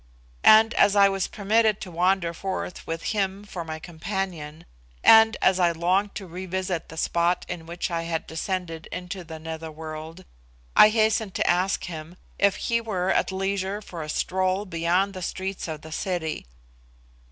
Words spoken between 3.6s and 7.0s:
my companion, and as I longed to revisit the